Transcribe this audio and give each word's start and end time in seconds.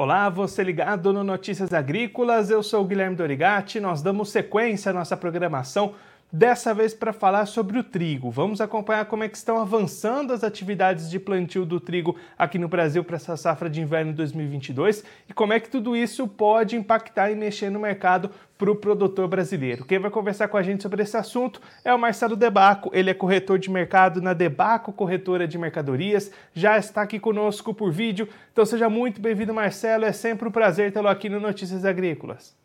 Olá, 0.00 0.28
você 0.28 0.62
ligado 0.62 1.12
no 1.12 1.24
Notícias 1.24 1.72
Agrícolas, 1.72 2.50
eu 2.50 2.62
sou 2.62 2.84
Guilherme 2.84 3.16
Dorigati, 3.16 3.80
nós 3.80 4.00
damos 4.00 4.30
sequência 4.30 4.90
à 4.90 4.92
nossa 4.94 5.16
programação 5.16 5.92
dessa 6.30 6.74
vez 6.74 6.92
para 6.92 7.12
falar 7.12 7.46
sobre 7.46 7.78
o 7.78 7.84
trigo. 7.84 8.30
Vamos 8.30 8.60
acompanhar 8.60 9.06
como 9.06 9.24
é 9.24 9.28
que 9.28 9.36
estão 9.36 9.58
avançando 9.58 10.32
as 10.32 10.44
atividades 10.44 11.10
de 11.10 11.18
plantio 11.18 11.64
do 11.64 11.80
trigo 11.80 12.16
aqui 12.38 12.58
no 12.58 12.68
Brasil 12.68 13.02
para 13.02 13.16
essa 13.16 13.36
safra 13.36 13.70
de 13.70 13.80
inverno 13.80 14.12
2022 14.12 15.02
e 15.28 15.32
como 15.32 15.52
é 15.52 15.60
que 15.60 15.70
tudo 15.70 15.96
isso 15.96 16.28
pode 16.28 16.76
impactar 16.76 17.30
e 17.30 17.34
mexer 17.34 17.70
no 17.70 17.80
mercado 17.80 18.30
para 18.58 18.70
o 18.70 18.76
produtor 18.76 19.28
brasileiro. 19.28 19.84
Quem 19.84 19.98
vai 19.98 20.10
conversar 20.10 20.48
com 20.48 20.56
a 20.56 20.62
gente 20.62 20.82
sobre 20.82 21.02
esse 21.02 21.16
assunto 21.16 21.60
é 21.84 21.94
o 21.94 21.98
Marcelo 21.98 22.36
Debaco. 22.36 22.90
Ele 22.92 23.08
é 23.08 23.14
corretor 23.14 23.58
de 23.58 23.70
mercado 23.70 24.20
na 24.20 24.32
Debaco 24.32 24.92
Corretora 24.92 25.46
de 25.46 25.56
Mercadorias. 25.56 26.30
Já 26.52 26.76
está 26.76 27.02
aqui 27.02 27.20
conosco 27.20 27.72
por 27.72 27.92
vídeo. 27.92 28.28
Então 28.52 28.66
seja 28.66 28.90
muito 28.90 29.20
bem-vindo, 29.20 29.54
Marcelo. 29.54 30.04
É 30.04 30.12
sempre 30.12 30.48
um 30.48 30.50
prazer 30.50 30.92
tê-lo 30.92 31.08
aqui 31.08 31.28
no 31.28 31.38
Notícias 31.38 31.84
Agrícolas. 31.84 32.56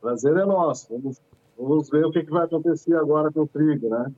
Prazer 0.00 0.34
é 0.36 0.46
nosso. 0.46 0.88
Vamos 0.88 1.20
Vamos 1.58 1.90
ver 1.90 2.06
o 2.06 2.12
que, 2.12 2.22
vai 2.22 2.44
acontecer 2.44 2.94
agora 2.94 3.32
com 3.32 3.40
o 3.40 3.46
trigo, 3.46 3.88
né? 3.88 4.12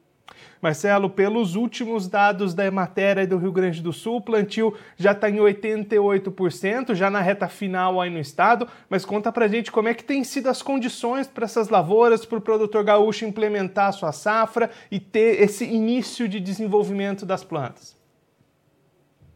Marcelo, 0.61 1.09
pelos 1.09 1.55
últimos 1.55 2.07
dados 2.07 2.53
da 2.55 2.67
Emater 2.67 3.27
do 3.27 3.39
Rio 3.39 3.51
Grande 3.51 3.83
do 3.83 3.93
Sul, 3.93 4.17
o 4.17 4.21
plantio 4.21 4.75
já 4.97 5.13
está 5.13 5.29
em 5.29 5.37
88%, 5.37 6.95
já 6.95 7.11
na 7.11 7.21
reta 7.21 7.49
final 7.49 8.01
aí 8.01 8.11
no 8.11 8.19
estado, 8.19 8.69
mas 8.89 9.05
conta 9.05 9.33
pra 9.33 9.49
gente 9.49 9.73
como 9.73 9.89
é 9.89 9.95
que 9.95 10.05
tem 10.05 10.23
sido 10.23 10.49
as 10.49 10.63
condições 10.63 11.27
para 11.27 11.47
essas 11.47 11.71
lavouras, 11.71 12.27
para 12.27 12.39
o 12.39 12.43
produtor 12.43 12.85
gaúcho 12.85 13.25
implementar 13.25 13.89
a 13.89 13.93
sua 13.93 14.13
safra 14.13 14.71
e 14.91 15.01
ter 15.01 15.41
esse 15.43 15.65
início 15.65 16.29
de 16.29 16.39
desenvolvimento 16.39 17.25
das 17.25 17.43
plantas. 17.43 17.99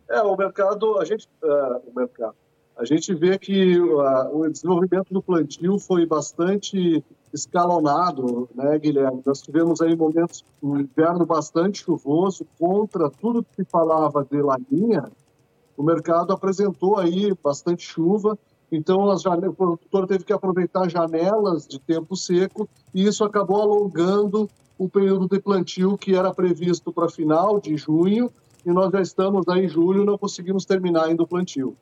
É, 0.09 0.21
o 0.21 0.37
mercado, 0.37 0.99
a 0.99 1.05
gente, 1.05 1.27
uh, 1.43 1.91
o 1.91 1.93
mercado, 1.97 2.37
a 2.77 2.85
gente 2.85 3.15
vê 3.15 3.39
que 3.39 3.81
uh, 3.81 4.37
o 4.37 4.49
desenvolvimento 4.49 5.13
do 5.13 5.23
plantio 5.23 5.79
foi 5.79 6.05
bastante 6.05 7.03
escalonado, 7.35 8.49
né, 8.55 8.79
Guilherme? 8.79 9.21
Nós 9.27 9.43
tivemos 9.43 9.81
aí 9.81 9.97
momentos, 9.97 10.45
um 10.63 10.79
inverno 10.79 11.27
bastante 11.27 11.83
chuvoso, 11.83 12.47
contra 12.59 13.11
tudo 13.11 13.43
que 13.43 13.57
se 13.57 13.65
falava 13.65 14.25
de 14.25 14.41
laninha, 14.41 15.11
o 15.77 15.83
mercado 15.83 16.33
apresentou 16.33 16.99
aí 16.99 17.35
bastante 17.43 17.83
chuva, 17.83 18.39
então 18.71 19.07
o 19.09 19.53
produtor 19.53 20.07
teve 20.07 20.25
que 20.25 20.33
aproveitar 20.33 20.89
janelas 20.89 21.67
de 21.67 21.79
tempo 21.81 22.17
seco 22.17 22.69
e 22.95 23.05
isso 23.05 23.25
acabou 23.25 23.61
alongando 23.61 24.49
o 24.79 24.89
período 24.89 25.29
de 25.29 25.41
plantio 25.41 25.99
que 25.99 26.15
era 26.15 26.33
previsto 26.33 26.93
para 26.93 27.09
final 27.09 27.61
de 27.61 27.77
junho 27.77 28.31
e 28.65 28.71
nós 28.71 28.91
já 28.91 29.01
estamos 29.01 29.47
aí 29.49 29.67
em 29.67 29.69
julho 29.69 30.05
não 30.05 30.17
conseguimos 30.17 30.65
terminar 30.65 31.05
ainda 31.05 31.23
o 31.23 31.27
plantio. 31.27 31.77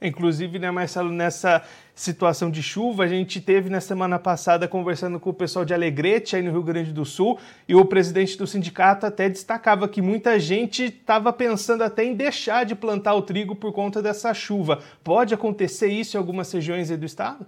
Inclusive, 0.00 0.60
né, 0.60 0.70
Marcelo, 0.70 1.10
nessa 1.10 1.62
situação 1.92 2.50
de 2.50 2.62
chuva, 2.62 3.02
a 3.02 3.08
gente 3.08 3.40
teve 3.40 3.68
na 3.68 3.80
semana 3.80 4.16
passada 4.16 4.68
conversando 4.68 5.18
com 5.18 5.30
o 5.30 5.34
pessoal 5.34 5.64
de 5.64 5.74
Alegrete, 5.74 6.36
aí 6.36 6.42
no 6.42 6.52
Rio 6.52 6.62
Grande 6.62 6.92
do 6.92 7.04
Sul, 7.04 7.36
e 7.68 7.74
o 7.74 7.84
presidente 7.84 8.38
do 8.38 8.46
sindicato 8.46 9.04
até 9.04 9.28
destacava 9.28 9.88
que 9.88 10.00
muita 10.00 10.38
gente 10.38 10.84
estava 10.84 11.32
pensando 11.32 11.82
até 11.82 12.04
em 12.04 12.14
deixar 12.14 12.64
de 12.64 12.76
plantar 12.76 13.14
o 13.14 13.22
trigo 13.22 13.56
por 13.56 13.72
conta 13.72 14.00
dessa 14.00 14.32
chuva. 14.32 14.78
Pode 15.02 15.34
acontecer 15.34 15.88
isso 15.88 16.16
em 16.16 16.18
algumas 16.18 16.52
regiões 16.52 16.88
do 16.96 17.04
estado? 17.04 17.44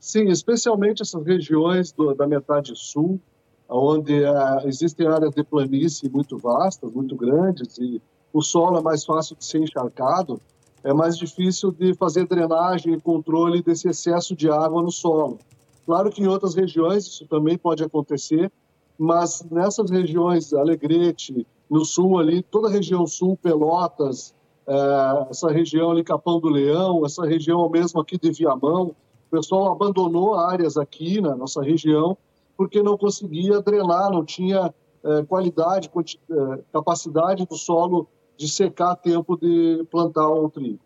Sim, 0.00 0.28
especialmente 0.30 1.02
essas 1.02 1.26
regiões 1.26 1.92
do, 1.92 2.14
da 2.14 2.26
metade 2.26 2.72
sul, 2.74 3.20
onde 3.68 4.22
uh, 4.22 4.66
existem 4.66 5.06
áreas 5.06 5.34
de 5.34 5.44
planície 5.44 6.08
muito 6.08 6.38
vastas, 6.38 6.90
muito 6.90 7.14
grandes, 7.14 7.76
e 7.76 8.00
o 8.32 8.40
solo 8.40 8.78
é 8.78 8.82
mais 8.82 9.04
fácil 9.04 9.36
de 9.36 9.44
ser 9.44 9.58
encharcado 9.58 10.40
é 10.84 10.92
mais 10.92 11.16
difícil 11.16 11.72
de 11.72 11.94
fazer 11.94 12.26
drenagem 12.26 12.94
e 12.94 13.00
controle 13.00 13.62
desse 13.62 13.88
excesso 13.88 14.34
de 14.34 14.50
água 14.50 14.82
no 14.82 14.90
solo. 14.90 15.38
Claro 15.84 16.10
que 16.10 16.22
em 16.22 16.26
outras 16.26 16.54
regiões 16.54 17.06
isso 17.06 17.26
também 17.26 17.56
pode 17.56 17.82
acontecer, 17.82 18.52
mas 18.98 19.44
nessas 19.50 19.90
regiões, 19.90 20.52
Alegrete, 20.52 21.46
no 21.70 21.84
sul 21.84 22.18
ali, 22.18 22.42
toda 22.42 22.68
a 22.68 22.70
região 22.70 23.06
sul, 23.06 23.38
Pelotas, 23.40 24.34
é, 24.66 25.26
essa 25.30 25.50
região 25.50 25.90
ali, 25.90 26.04
Capão 26.04 26.40
do 26.40 26.48
Leão, 26.48 27.04
essa 27.04 27.24
região 27.24 27.68
mesmo 27.68 28.00
aqui 28.00 28.18
de 28.18 28.30
Viamão, 28.30 28.94
o 29.28 29.30
pessoal 29.30 29.72
abandonou 29.72 30.34
áreas 30.34 30.76
aqui 30.76 31.20
na 31.20 31.36
nossa 31.36 31.62
região 31.62 32.16
porque 32.56 32.82
não 32.82 32.98
conseguia 32.98 33.62
drenar, 33.62 34.10
não 34.10 34.24
tinha 34.24 34.74
é, 35.04 35.22
qualidade, 35.22 35.88
é, 35.88 36.58
capacidade 36.72 37.46
do 37.46 37.56
solo 37.56 38.08
de 38.38 38.48
secar 38.48 38.92
a 38.92 38.96
tempo 38.96 39.36
de 39.36 39.84
plantar 39.90 40.28
o 40.28 40.48
trigo. 40.48 40.78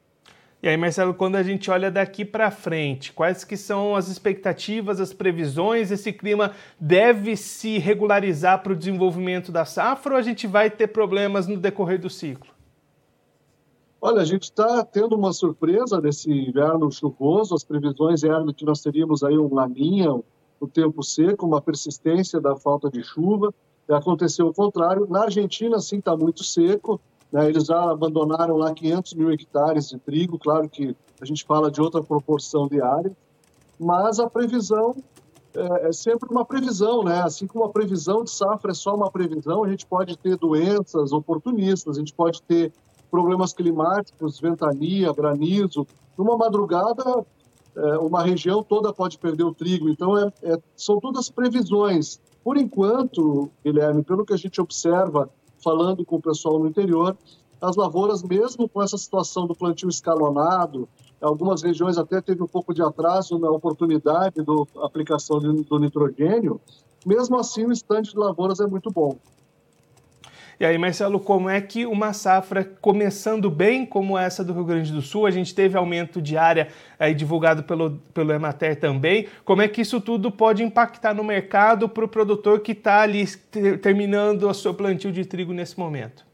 E 0.62 0.68
aí, 0.68 0.76
Marcelo, 0.76 1.12
quando 1.12 1.34
a 1.34 1.42
gente 1.42 1.70
olha 1.70 1.90
daqui 1.90 2.24
para 2.24 2.48
frente, 2.50 3.12
quais 3.12 3.42
que 3.42 3.56
são 3.56 3.96
as 3.96 4.08
expectativas, 4.08 5.00
as 5.00 5.12
previsões? 5.12 5.90
Esse 5.90 6.12
clima 6.12 6.52
deve 6.80 7.36
se 7.36 7.78
regularizar 7.78 8.62
para 8.62 8.72
o 8.72 8.76
desenvolvimento 8.76 9.50
da 9.50 9.64
safra 9.64 10.12
ou 10.12 10.18
a 10.18 10.22
gente 10.22 10.46
vai 10.46 10.70
ter 10.70 10.86
problemas 10.86 11.48
no 11.48 11.56
decorrer 11.56 12.00
do 12.00 12.08
ciclo? 12.08 12.52
Olha, 14.00 14.20
a 14.20 14.24
gente 14.24 14.44
está 14.44 14.84
tendo 14.84 15.16
uma 15.16 15.32
surpresa 15.32 16.00
desse 16.00 16.30
inverno 16.30 16.90
chuvoso. 16.92 17.54
As 17.54 17.64
previsões 17.64 18.22
eram 18.22 18.52
que 18.52 18.64
nós 18.64 18.80
teríamos 18.80 19.24
aí 19.24 19.36
um 19.36 19.52
laninha, 19.52 20.12
o 20.60 20.69
tempo 20.69 21.02
seco, 21.02 21.44
uma 21.44 21.60
persistência 21.60 22.40
da 22.40 22.54
falta 22.54 22.88
de 22.88 23.02
chuva. 23.02 23.52
Aconteceu 23.88 24.46
o 24.46 24.54
contrário. 24.54 25.08
Na 25.10 25.24
Argentina, 25.24 25.80
sim, 25.80 25.98
está 25.98 26.16
muito 26.16 26.44
seco. 26.44 27.00
Né? 27.32 27.48
Eles 27.48 27.65
já 27.65 27.91
abandonaram 27.91 28.56
lá 28.56 28.72
500 28.75 29.15
mil 29.15 29.31
hectares 29.32 29.88
de 29.88 29.98
trigo, 29.98 30.38
claro 30.38 30.69
que 30.69 30.94
a 31.20 31.25
gente 31.25 31.44
fala 31.44 31.70
de 31.70 31.81
outra 31.81 32.03
proporção 32.03 32.69
de 32.69 32.81
área, 32.81 33.16
mas 33.78 34.20
a 34.20 34.28
previsão 34.28 34.94
é, 35.54 35.88
é 35.88 35.93
sempre 35.93 36.28
uma 36.31 36.44
previsão, 36.44 37.03
né? 37.03 37.22
Assim 37.22 37.47
como 37.47 37.65
a 37.65 37.70
previsão 37.70 38.25
de 38.25 38.31
safra 38.31 38.70
é 38.70 38.75
só 38.75 38.94
uma 38.94 39.10
previsão, 39.10 39.65
a 39.65 39.69
gente 39.69 39.87
pode 39.87 40.16
ter 40.16 40.37
doenças 40.37 41.12
oportunistas, 41.12 41.97
a 41.97 42.00
gente 42.00 42.12
pode 42.12 42.43
ter 42.43 42.72
problemas 43.10 43.53
climáticos, 43.53 44.41
ventania, 44.41 45.12
granizo. 45.12 45.87
Numa 46.16 46.37
madrugada, 46.37 47.25
é, 47.76 47.99
uma 47.99 48.22
região 48.22 48.62
toda 48.62 48.93
pode 48.93 49.19
perder 49.19 49.44
o 49.44 49.54
trigo. 49.54 49.88
Então, 49.88 50.16
é, 50.16 50.32
é, 50.43 50.56
são 50.75 50.99
todas 50.99 51.28
previsões. 51.28 52.20
Por 52.43 52.56
enquanto, 52.56 53.50
Guilherme, 53.64 54.03
pelo 54.03 54.25
que 54.25 54.32
a 54.32 54.37
gente 54.37 54.60
observa 54.60 55.28
falando 55.62 56.04
com 56.04 56.16
o 56.16 56.22
pessoal 56.22 56.58
no 56.58 56.66
interior, 56.66 57.16
as 57.60 57.76
lavouras, 57.76 58.22
mesmo 58.22 58.68
com 58.68 58.82
essa 58.82 58.98
situação 58.98 59.46
do 59.46 59.54
plantio 59.54 59.88
escalonado, 59.88 60.88
algumas 61.20 61.62
regiões 61.62 61.96
até 61.96 62.20
teve 62.20 62.42
um 62.42 62.48
pouco 62.48 62.74
de 62.74 62.82
atraso 62.82 63.38
na 63.38 63.50
oportunidade 63.50 64.42
da 64.42 64.84
aplicação 64.84 65.38
do 65.38 65.78
nitrogênio, 65.78 66.60
mesmo 67.06 67.38
assim 67.38 67.64
o 67.64 67.72
estande 67.72 68.10
de 68.10 68.18
lavouras 68.18 68.58
é 68.60 68.66
muito 68.66 68.90
bom. 68.90 69.16
E 70.62 70.64
aí, 70.64 70.78
Marcelo, 70.78 71.18
como 71.18 71.48
é 71.48 71.60
que 71.60 71.84
uma 71.84 72.12
safra 72.12 72.62
começando 72.80 73.50
bem 73.50 73.84
como 73.84 74.16
essa 74.16 74.44
do 74.44 74.52
Rio 74.52 74.64
Grande 74.64 74.92
do 74.92 75.02
Sul, 75.02 75.26
a 75.26 75.30
gente 75.32 75.52
teve 75.52 75.76
aumento 75.76 76.22
de 76.22 76.36
área 76.36 76.68
aí 77.00 77.12
divulgado 77.12 77.64
pelo, 77.64 77.98
pelo 78.14 78.30
Emater 78.30 78.78
também, 78.78 79.26
como 79.44 79.60
é 79.60 79.66
que 79.66 79.80
isso 79.80 80.00
tudo 80.00 80.30
pode 80.30 80.62
impactar 80.62 81.14
no 81.14 81.24
mercado 81.24 81.88
para 81.88 82.04
o 82.04 82.08
produtor 82.08 82.60
que 82.60 82.70
está 82.70 83.00
ali 83.00 83.26
ter, 83.50 83.80
terminando 83.80 84.48
o 84.48 84.54
seu 84.54 84.72
plantio 84.72 85.10
de 85.10 85.24
trigo 85.24 85.52
nesse 85.52 85.76
momento? 85.76 86.24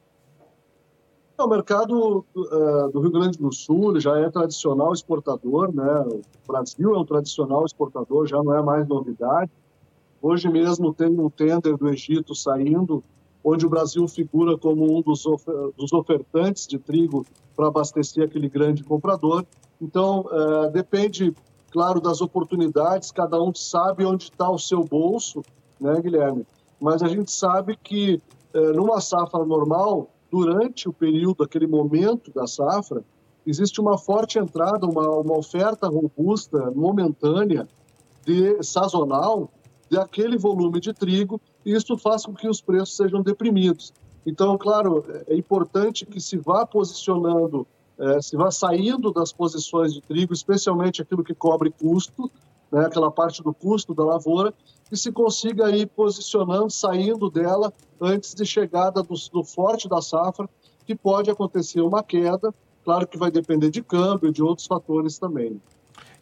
O 1.39 1.49
mercado 1.49 2.23
uh, 2.37 2.93
do 2.93 3.01
Rio 3.01 3.13
Grande 3.13 3.39
do 3.39 3.51
Sul 3.51 3.99
já 3.99 4.19
é 4.19 4.29
tradicional 4.29 4.93
exportador, 4.93 5.75
né? 5.75 6.05
O 6.07 6.53
Brasil 6.53 6.95
é 6.95 6.99
um 6.99 7.05
tradicional 7.07 7.65
exportador, 7.65 8.27
já 8.27 8.43
não 8.43 8.55
é 8.55 8.61
mais 8.61 8.87
novidade. 8.87 9.51
Hoje 10.21 10.51
mesmo 10.51 10.93
tem 10.93 11.09
um 11.09 11.31
tender 11.31 11.79
do 11.79 11.89
Egito 11.89 12.35
saindo 12.35 13.03
onde 13.43 13.67
o 13.67 13.69
Brasil 13.69 14.07
figura 14.09 14.57
como 14.59 14.99
um 14.99 15.03
dos, 15.03 15.25
ofertantes 15.93 16.67
de 16.67 16.79
trigo 16.79 17.25
para 17.57 17.69
abastecer 17.69 18.25
aquele 18.25 18.49
grande 18.49 18.85
comprador. 18.85 19.45
Então, 19.81 20.27
é, 20.31 20.71
depende, 20.71 21.35
claro, 21.71 22.01
das 22.01 22.21
oportunidades, 22.21 23.11
cada 23.11 23.41
um 23.43 23.55
sabe 23.55 24.05
onde 24.05 24.25
está 24.25 24.51
o 24.51 24.59
seu 24.59 24.85
bolso, 24.85 25.43
né, 25.81 26.01
Guilherme? 26.01 26.47
Mas 26.81 27.03
a 27.03 27.09
gente 27.09 27.31
sabe 27.31 27.77
que 27.77 28.21
é, 28.53 28.73
numa 28.73 29.01
safra 29.01 29.45
normal, 29.45 30.11
durante 30.31 30.89
o 30.89 30.93
período, 30.93 31.43
aquele 31.43 31.67
momento 31.67 32.33
da 32.33 32.47
safra, 32.47 33.03
existe 33.47 33.81
uma 33.81 33.97
forte 33.97 34.39
entrada, 34.39 34.87
uma, 34.87 35.09
uma 35.09 35.39
oferta 35.39 35.89
robusta, 35.89 36.71
momentânea, 36.73 37.67
de 38.25 38.63
sazonal, 38.63 39.51
de 39.91 39.99
aquele 39.99 40.37
volume 40.37 40.81
de 40.81 40.93
trigo 40.93 41.41
isso 41.65 41.97
faz 41.99 42.25
com 42.25 42.35
que 42.35 42.49
os 42.49 42.61
preços 42.61 42.97
sejam 42.97 43.23
deprimidos. 43.23 43.93
Então, 44.27 44.57
claro, 44.59 45.05
é 45.27 45.35
importante 45.35 46.05
que 46.05 46.21
se 46.21 46.37
vá 46.37 46.67
posicionando, 46.67 47.67
é, 47.99 48.21
se 48.21 48.37
vá 48.37 48.51
saindo 48.51 49.13
das 49.13 49.33
posições 49.33 49.95
de 49.95 50.01
trigo, 50.01 50.33
especialmente 50.33 51.01
aquilo 51.01 51.25
que 51.25 51.35
cobre 51.35 51.71
custo, 51.71 52.31
né, 52.71 52.85
aquela 52.85 53.11
parte 53.11 53.43
do 53.43 53.55
custo 53.55 53.95
da 53.95 54.05
lavoura, 54.05 54.53
e 54.91 54.97
se 54.97 55.11
consiga 55.11 55.71
ir 55.75 55.87
posicionando, 55.87 56.71
saindo 56.71 57.31
dela 57.31 57.73
antes 58.01 58.35
de 58.35 58.45
chegada 58.45 59.03
do, 59.03 59.15
do 59.33 59.45
forte 59.45 59.89
da 59.89 60.01
safra, 60.01 60.49
que 60.87 60.95
pode 60.95 61.31
acontecer 61.31 61.81
uma 61.81 62.03
queda. 62.03 62.55
Claro 62.85 63.07
que 63.07 63.19
vai 63.19 63.31
depender 63.31 63.71
de 63.71 63.83
câmbio, 63.83 64.33
de 64.33 64.43
outros 64.43 64.67
fatores 64.67 65.19
também. 65.19 65.61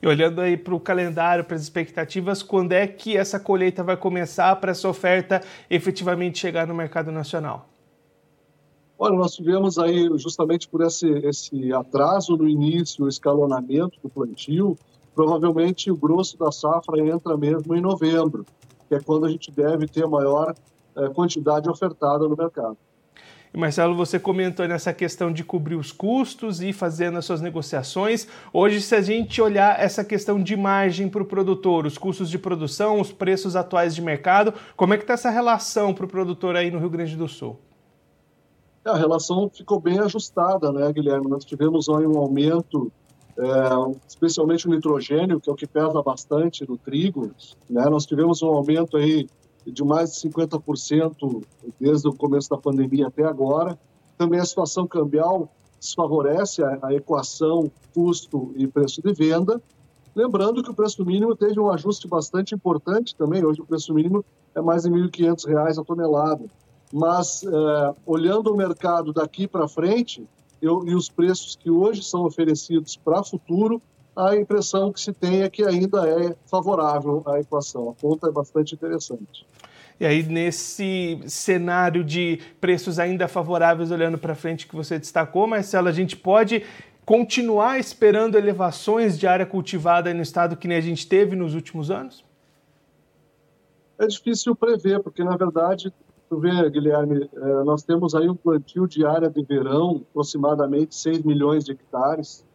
Olhando 0.06 0.41
aí 0.41 0.56
para 0.56 0.73
o 0.73 0.79
calendário, 0.79 1.43
para 1.43 1.56
as 1.56 1.62
expectativas, 1.62 2.41
quando 2.41 2.70
é 2.70 2.87
que 2.87 3.17
essa 3.17 3.41
colheita 3.41 3.82
vai 3.82 3.97
começar 3.97 4.55
para 4.55 4.70
essa 4.70 4.88
oferta 4.88 5.43
efetivamente 5.69 6.38
chegar 6.38 6.64
no 6.64 6.73
mercado 6.73 7.11
nacional? 7.11 7.69
Olha, 8.97 9.17
nós 9.17 9.35
tivemos 9.35 9.81
aí, 9.81 10.08
justamente 10.17 10.69
por 10.69 10.81
esse, 10.82 11.08
esse 11.08 11.73
atraso 11.73 12.37
no 12.37 12.49
início, 12.49 13.05
o 13.05 13.08
escalonamento 13.08 13.99
do 14.00 14.08
plantio, 14.08 14.79
provavelmente 15.12 15.91
o 15.91 15.97
grosso 15.97 16.38
da 16.38 16.53
safra 16.53 17.00
entra 17.00 17.37
mesmo 17.37 17.75
em 17.75 17.81
novembro, 17.81 18.47
que 18.88 18.94
é 18.94 19.00
quando 19.00 19.26
a 19.26 19.29
gente 19.29 19.50
deve 19.50 19.88
ter 19.88 20.05
a 20.05 20.08
maior 20.08 20.55
eh, 20.94 21.08
quantidade 21.08 21.69
ofertada 21.69 22.29
no 22.29 22.37
mercado. 22.37 22.76
Marcelo, 23.56 23.97
você 23.97 24.19
comentou 24.19 24.69
nessa 24.69 24.93
questão 24.93 25.32
de 25.32 25.43
cobrir 25.43 25.76
os 25.76 25.91
custos 25.91 26.61
e 26.61 26.75
fazendo 26.75 27.17
as 27.17 27.25
suas 27.25 27.41
negociações. 27.41 28.29
Hoje, 28.53 28.82
se 28.82 28.94
a 28.94 29.00
gente 29.00 29.41
olhar 29.41 29.81
essa 29.81 30.05
questão 30.05 30.43
de 30.43 30.55
margem 30.55 31.08
para 31.08 31.23
o 31.23 31.25
produtor, 31.25 31.87
os 31.87 31.97
custos 31.97 32.29
de 32.29 32.38
produção, 32.38 33.00
os 33.00 33.11
preços 33.11 33.56
atuais 33.56 33.94
de 33.94 34.03
mercado, 34.03 34.53
como 34.76 34.93
é 34.93 34.99
que 34.99 35.05
está 35.05 35.14
essa 35.14 35.31
relação 35.31 35.94
para 35.94 36.05
o 36.05 36.08
produtor 36.08 36.55
aí 36.55 36.70
no 36.70 36.79
Rio 36.79 36.91
Grande 36.91 37.17
do 37.17 37.26
Sul? 37.26 37.58
É, 38.85 38.91
a 38.91 38.94
relação 38.97 39.49
ficou 39.49 39.81
bem 39.81 40.00
ajustada, 40.00 40.70
né, 40.70 40.93
Guilherme? 40.93 41.26
Nós 41.26 41.43
tivemos 41.43 41.88
um 41.88 42.19
aumento, 42.19 42.93
é, 43.38 43.43
especialmente 44.06 44.69
o 44.69 44.70
nitrogênio, 44.70 45.41
que 45.41 45.49
é 45.49 45.53
o 45.55 45.56
que 45.56 45.67
pesa 45.67 46.03
bastante 46.03 46.69
no 46.69 46.76
trigo, 46.76 47.31
né? 47.70 47.87
Nós 47.88 48.05
tivemos 48.05 48.43
um 48.43 48.49
aumento 48.49 48.99
aí 48.99 49.26
de 49.66 49.84
mais 49.84 50.12
de 50.12 50.28
50% 50.28 51.42
desde 51.80 52.08
o 52.08 52.12
começo 52.12 52.48
da 52.50 52.56
pandemia 52.56 53.08
até 53.08 53.24
agora. 53.24 53.78
Também 54.16 54.40
a 54.40 54.44
situação 54.44 54.86
cambial 54.86 55.48
desfavorece 55.78 56.62
a, 56.62 56.92
equação 56.94 57.70
custo 57.94 58.52
e 58.56 58.66
preço 58.66 59.02
de 59.02 59.12
venda. 59.12 59.60
Lembrando 60.14 60.62
que 60.62 60.70
o 60.70 60.74
preço 60.74 61.04
mínimo 61.04 61.36
teve 61.36 61.60
um 61.60 61.70
ajuste 61.70 62.08
bastante 62.08 62.54
importante 62.54 63.14
também. 63.14 63.44
Hoje 63.44 63.60
o 63.60 63.66
preço 63.66 63.92
mínimo 63.92 64.24
é 64.54 64.60
mais 64.62 64.84
de 64.84 64.90
R$ 64.90 65.08
1.500 65.08 65.78
a 65.78 65.84
tonelada. 65.84 66.44
Mas, 66.92 67.42
é, 67.42 67.94
olhando 68.06 68.52
o 68.52 68.56
mercado 68.56 69.12
daqui 69.12 69.46
para 69.46 69.69
frente 69.69 70.26
eu, 70.62 70.86
e 70.86 70.94
os 70.94 71.08
preços 71.08 71.56
que 71.56 71.70
hoje 71.70 72.02
são 72.02 72.24
oferecidos 72.24 72.96
para 72.96 73.22
futuro, 73.22 73.82
a 74.16 74.34
impressão 74.34 74.90
que 74.90 75.00
se 75.00 75.12
tem 75.12 75.42
é 75.42 75.50
que 75.50 75.62
ainda 75.62 76.08
é 76.08 76.34
favorável 76.46 77.22
à 77.26 77.38
equação. 77.38 77.90
A 77.90 78.00
conta 78.00 78.28
é 78.28 78.32
bastante 78.32 78.74
interessante. 78.74 79.46
E 80.00 80.06
aí, 80.06 80.22
nesse 80.22 81.20
cenário 81.26 82.02
de 82.02 82.40
preços 82.60 82.98
ainda 82.98 83.28
favoráveis, 83.28 83.90
olhando 83.90 84.18
para 84.18 84.34
frente 84.34 84.66
que 84.66 84.74
você 84.74 84.98
destacou, 84.98 85.46
Marcelo, 85.46 85.88
a 85.88 85.92
gente 85.92 86.16
pode 86.16 86.62
continuar 87.04 87.78
esperando 87.78 88.36
elevações 88.36 89.18
de 89.18 89.26
área 89.26 89.46
cultivada 89.46 90.12
no 90.12 90.22
estado 90.22 90.56
que 90.56 90.66
nem 90.66 90.78
a 90.78 90.82
gente 90.82 91.06
teve 91.06 91.36
nos 91.36 91.54
últimos 91.54 91.90
anos? 91.90 92.24
É 93.98 94.06
difícil 94.06 94.54
prever, 94.56 95.02
porque 95.02 95.24
na 95.24 95.36
verdade, 95.36 95.92
tu 96.28 96.38
vê, 96.38 96.69
Guilherme, 96.69 97.30
é, 97.34 97.64
nós 97.64 97.82
temos 97.82 98.14
aí 98.14 98.28
um 98.28 98.34
plantio 98.34 98.86
de 98.86 99.06
área 99.06 99.30
de 99.30 99.42
verão, 99.42 100.02
aproximadamente 100.10 100.94
6 100.94 101.22
milhões 101.22 101.64
de 101.64 101.72
hectares 101.72 102.45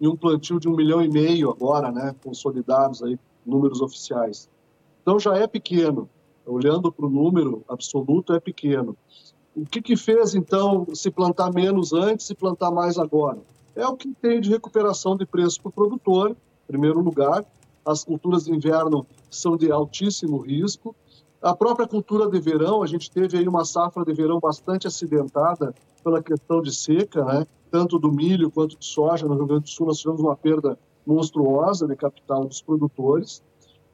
e 0.00 0.06
um 0.06 0.16
plantio 0.16 0.60
de 0.60 0.68
um 0.68 0.76
milhão 0.76 1.02
e 1.02 1.08
meio 1.08 1.50
agora, 1.50 1.90
né, 1.90 2.14
consolidados 2.22 3.02
aí, 3.02 3.18
números 3.44 3.80
oficiais. 3.80 4.48
Então 5.02 5.18
já 5.18 5.36
é 5.36 5.46
pequeno, 5.46 6.08
olhando 6.46 6.92
para 6.92 7.06
o 7.06 7.10
número 7.10 7.64
absoluto 7.68 8.32
é 8.32 8.40
pequeno. 8.40 8.96
O 9.56 9.66
que, 9.66 9.82
que 9.82 9.96
fez 9.96 10.34
então 10.34 10.86
se 10.94 11.10
plantar 11.10 11.52
menos 11.52 11.92
antes 11.92 12.30
e 12.30 12.34
plantar 12.34 12.70
mais 12.70 12.98
agora? 12.98 13.38
É 13.74 13.86
o 13.86 13.96
que 13.96 14.12
tem 14.14 14.40
de 14.40 14.50
recuperação 14.50 15.16
de 15.16 15.26
preço 15.26 15.60
para 15.60 15.70
o 15.70 15.72
produtor, 15.72 16.30
em 16.30 16.66
primeiro 16.66 17.00
lugar. 17.00 17.44
As 17.84 18.04
culturas 18.04 18.44
de 18.44 18.52
inverno 18.52 19.06
são 19.30 19.56
de 19.56 19.70
altíssimo 19.72 20.38
risco. 20.38 20.94
A 21.40 21.54
própria 21.54 21.88
cultura 21.88 22.28
de 22.28 22.38
verão, 22.40 22.82
a 22.82 22.86
gente 22.86 23.10
teve 23.10 23.38
aí 23.38 23.48
uma 23.48 23.64
safra 23.64 24.04
de 24.04 24.12
verão 24.12 24.38
bastante 24.38 24.86
acidentada 24.86 25.74
pela 26.04 26.22
questão 26.22 26.60
de 26.60 26.74
seca, 26.74 27.24
né? 27.24 27.46
Tanto 27.70 27.98
do 27.98 28.10
milho 28.10 28.50
quanto 28.50 28.78
de 28.78 28.84
soja 28.84 29.26
no 29.26 29.34
Rio 29.34 29.46
Grande 29.46 29.64
do 29.64 29.68
Sul, 29.68 29.86
nós 29.86 29.98
tivemos 29.98 30.20
uma 30.20 30.36
perda 30.36 30.78
monstruosa 31.06 31.86
de 31.86 31.96
capital 31.96 32.44
dos 32.44 32.60
produtores, 32.60 33.42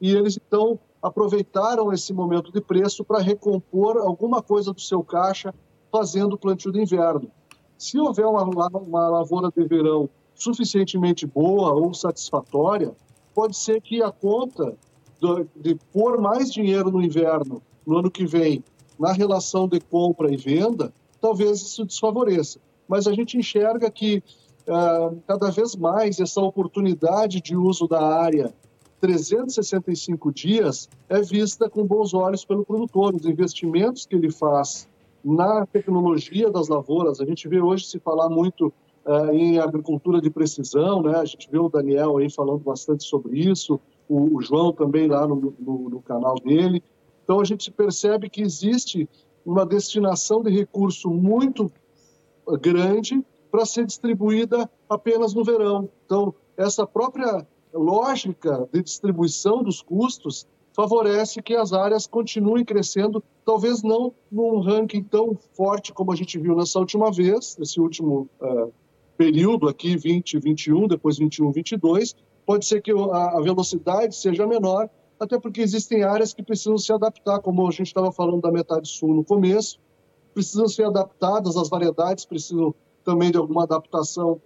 e 0.01 0.11
eles 0.11 0.37
então 0.37 0.77
aproveitaram 1.01 1.93
esse 1.93 2.13
momento 2.13 2.51
de 2.51 2.59
preço 2.59 3.03
para 3.03 3.19
recompor 3.19 3.97
alguma 3.97 4.41
coisa 4.41 4.73
do 4.73 4.81
seu 4.81 5.03
caixa 5.03 5.53
fazendo 5.91 6.37
plantio 6.37 6.71
de 6.71 6.81
inverno. 6.81 7.31
Se 7.77 7.99
houver 7.99 8.25
uma, 8.25 8.43
uma 8.43 9.07
lavoura 9.07 9.49
de 9.55 9.63
verão 9.65 10.09
suficientemente 10.33 11.25
boa 11.25 11.73
ou 11.73 11.93
satisfatória, 11.93 12.93
pode 13.33 13.55
ser 13.55 13.81
que 13.81 14.01
a 14.01 14.11
conta 14.11 14.75
de, 15.21 15.47
de 15.55 15.75
pôr 15.93 16.19
mais 16.19 16.51
dinheiro 16.51 16.91
no 16.91 17.01
inverno 17.01 17.61
no 17.85 17.97
ano 17.97 18.11
que 18.11 18.25
vem 18.25 18.63
na 18.99 19.13
relação 19.13 19.67
de 19.67 19.79
compra 19.79 20.33
e 20.33 20.37
venda, 20.37 20.93
talvez 21.21 21.61
isso 21.61 21.85
desfavoreça 21.85 22.59
mas 22.87 23.07
a 23.07 23.13
gente 23.13 23.37
enxerga 23.37 23.89
que 23.89 24.23
uh, 24.67 25.15
cada 25.27 25.49
vez 25.51 25.75
mais 25.75 26.19
essa 26.19 26.41
oportunidade 26.41 27.41
de 27.41 27.55
uso 27.55 27.87
da 27.87 28.01
área 28.01 28.53
365 28.99 30.31
dias 30.31 30.89
é 31.07 31.21
vista 31.21 31.69
com 31.69 31.85
bons 31.85 32.13
olhos 32.13 32.43
pelo 32.43 32.65
produtor. 32.65 33.15
Os 33.15 33.25
investimentos 33.25 34.05
que 34.05 34.15
ele 34.15 34.31
faz 34.31 34.87
na 35.23 35.65
tecnologia 35.65 36.49
das 36.49 36.67
lavouras, 36.67 37.19
a 37.19 37.25
gente 37.25 37.47
vê 37.47 37.59
hoje 37.59 37.85
se 37.85 37.99
falar 37.99 38.29
muito 38.29 38.73
uh, 39.05 39.31
em 39.31 39.59
agricultura 39.59 40.21
de 40.21 40.29
precisão, 40.29 41.01
né? 41.01 41.17
A 41.17 41.25
gente 41.25 41.49
vê 41.51 41.59
o 41.59 41.69
Daniel 41.69 42.17
aí 42.17 42.29
falando 42.29 42.59
bastante 42.59 43.03
sobre 43.03 43.39
isso, 43.39 43.79
o, 44.07 44.37
o 44.37 44.41
João 44.41 44.71
também 44.71 45.07
lá 45.07 45.27
no, 45.27 45.53
no, 45.59 45.89
no 45.89 46.01
canal 46.01 46.35
dele. 46.35 46.83
Então 47.23 47.39
a 47.39 47.43
gente 47.43 47.71
percebe 47.71 48.29
que 48.29 48.41
existe 48.41 49.09
uma 49.45 49.65
destinação 49.65 50.41
de 50.41 50.51
recurso 50.51 51.09
muito 51.09 51.71
grande 52.61 53.23
para 53.51 53.65
ser 53.65 53.85
distribuída 53.85 54.69
apenas 54.89 55.33
no 55.33 55.43
verão. 55.43 55.89
Então, 56.05 56.33
essa 56.57 56.85
própria 56.85 57.45
lógica 57.73 58.67
de 58.71 58.81
distribuição 58.81 59.63
dos 59.63 59.81
custos 59.81 60.47
favorece 60.75 61.41
que 61.41 61.55
as 61.55 61.71
áreas 61.71 62.05
continuem 62.05 62.65
crescendo, 62.65 63.23
talvez 63.45 63.81
não 63.81 64.13
num 64.29 64.59
ranking 64.59 65.03
tão 65.03 65.37
forte 65.53 65.93
como 65.93 66.11
a 66.11 66.15
gente 66.15 66.37
viu 66.37 66.55
nessa 66.55 66.79
última 66.79 67.11
vez, 67.11 67.55
nesse 67.57 67.79
último 67.79 68.29
uh, 68.41 68.73
período 69.17 69.69
aqui, 69.69 69.95
20, 69.95 70.37
21, 70.39 70.87
depois 70.87 71.17
21, 71.17 71.51
22. 71.51 72.15
Pode 72.45 72.65
ser 72.65 72.81
que 72.81 72.91
a, 72.91 73.39
velocidade 73.41 74.15
seja 74.15 74.45
menor, 74.45 74.89
até 75.19 75.39
porque 75.39 75.61
existem 75.61 76.03
áreas 76.03 76.33
que 76.33 76.43
precisam 76.43 76.77
se 76.77 76.91
adaptar, 76.91 77.39
como 77.39 77.65
a 77.67 77.71
gente 77.71 77.87
estava 77.87 78.11
falando 78.11 78.41
da 78.41 78.51
metade 78.51 78.87
sul 78.87 79.15
no 79.15 79.23
começo, 79.23 79.79
precisam 80.35 80.67
ser 80.67 80.83
adaptadas, 80.83 81.55
as 81.55 81.69
variedades 81.69 82.25
precisam 82.25 82.75
também 83.05 83.31
de 83.31 83.37
alguma 83.37 83.63
adaptação 83.63 84.41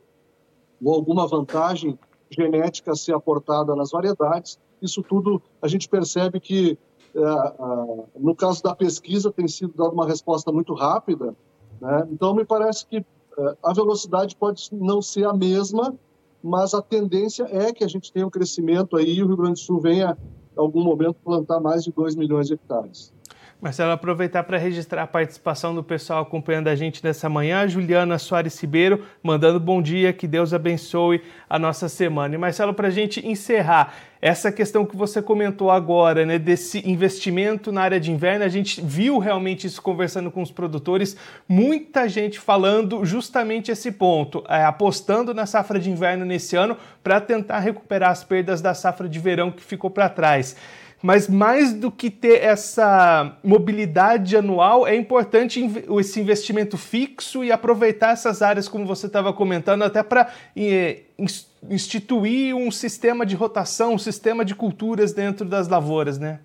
ou 0.81 0.93
alguma 0.93 1.27
vantagem 1.27 1.97
genética 2.29 2.95
ser 2.95 3.15
aportada 3.15 3.75
nas 3.75 3.89
variedades. 3.89 4.59
Isso 4.79 5.01
tudo 5.01 5.41
a 5.59 5.67
gente 5.67 5.89
percebe 5.89 6.39
que, 6.39 6.77
é, 7.15 7.19
é, 7.19 8.03
no 8.15 8.35
caso 8.35 8.61
da 8.61 8.75
pesquisa, 8.75 9.31
tem 9.31 9.47
sido 9.47 9.73
dada 9.75 9.89
uma 9.89 10.05
resposta 10.05 10.51
muito 10.51 10.75
rápida. 10.75 11.35
Né? 11.81 12.07
Então, 12.11 12.35
me 12.35 12.45
parece 12.45 12.85
que 12.85 12.97
é, 12.97 13.57
a 13.63 13.73
velocidade 13.73 14.35
pode 14.35 14.69
não 14.71 15.01
ser 15.01 15.25
a 15.25 15.33
mesma, 15.33 15.95
mas 16.41 16.75
a 16.75 16.83
tendência 16.83 17.47
é 17.49 17.73
que 17.73 17.83
a 17.83 17.87
gente 17.87 18.13
tenha 18.13 18.27
um 18.27 18.29
crescimento 18.29 18.95
aí 18.95 19.15
e 19.15 19.23
o 19.23 19.27
Rio 19.27 19.37
Grande 19.37 19.53
do 19.53 19.59
Sul 19.59 19.81
venha, 19.81 20.15
em 20.55 20.59
algum 20.59 20.83
momento, 20.83 21.15
plantar 21.23 21.59
mais 21.59 21.83
de 21.83 21.91
2 21.91 22.15
milhões 22.15 22.47
de 22.47 22.53
hectares. 22.53 23.11
Marcelo, 23.61 23.91
aproveitar 23.91 24.43
para 24.43 24.57
registrar 24.57 25.03
a 25.03 25.07
participação 25.07 25.75
do 25.75 25.83
pessoal 25.83 26.21
acompanhando 26.21 26.69
a 26.69 26.75
gente 26.75 27.03
nessa 27.03 27.27
manhã. 27.27 27.67
Juliana 27.67 28.17
Soares 28.17 28.57
Ribeiro 28.57 29.03
mandando 29.21 29.59
bom 29.59 29.81
dia, 29.81 30.13
que 30.13 30.25
Deus 30.25 30.53
abençoe 30.53 31.21
a 31.49 31.59
nossa 31.59 31.89
semana. 31.89 32.33
E 32.33 32.37
Marcelo, 32.37 32.73
para 32.73 32.87
a 32.87 32.91
gente 32.91 33.27
encerrar, 33.27 33.93
essa 34.21 34.49
questão 34.49 34.85
que 34.85 34.95
você 34.95 35.21
comentou 35.21 35.69
agora, 35.69 36.25
né, 36.25 36.39
desse 36.39 36.89
investimento 36.89 37.69
na 37.69 37.81
área 37.81 37.99
de 37.99 38.13
inverno, 38.13 38.45
a 38.45 38.49
gente 38.49 38.79
viu 38.79 39.17
realmente 39.17 39.67
isso 39.67 39.81
conversando 39.81 40.31
com 40.31 40.41
os 40.41 40.51
produtores, 40.51 41.17
muita 41.45 42.07
gente 42.07 42.39
falando 42.39 43.03
justamente 43.03 43.71
esse 43.71 43.91
ponto, 43.91 44.41
é, 44.47 44.63
apostando 44.63 45.33
na 45.33 45.45
safra 45.45 45.77
de 45.77 45.89
inverno 45.89 46.23
nesse 46.23 46.55
ano 46.55 46.77
para 47.03 47.19
tentar 47.19 47.59
recuperar 47.59 48.11
as 48.11 48.23
perdas 48.23 48.61
da 48.61 48.73
safra 48.73 49.09
de 49.09 49.19
verão 49.19 49.51
que 49.51 49.61
ficou 49.61 49.89
para 49.89 50.07
trás 50.07 50.55
mas 51.01 51.27
mais 51.29 51.73
do 51.73 51.89
que 51.89 52.09
ter 52.09 52.43
essa 52.43 53.37
mobilidade 53.43 54.35
anual, 54.35 54.85
é 54.85 54.95
importante 54.95 55.59
esse 55.99 56.19
investimento 56.19 56.77
fixo 56.77 57.43
e 57.43 57.51
aproveitar 57.51 58.11
essas 58.11 58.41
áreas, 58.41 58.67
como 58.67 58.85
você 58.85 59.07
estava 59.07 59.31
comentando, 59.31 59.83
até 59.83 60.03
para 60.03 60.31
eh, 60.55 61.03
instituir 61.69 62.55
um 62.55 62.69
sistema 62.69 63.25
de 63.25 63.35
rotação, 63.35 63.93
um 63.93 63.99
sistema 63.99 64.43
de 64.43 64.53
culturas 64.55 65.13
dentro 65.13 65.45
das 65.45 65.67
lavouras, 65.67 66.19
né? 66.19 66.41